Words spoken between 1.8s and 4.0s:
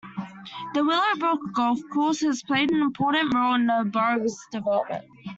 Course has played an important role in the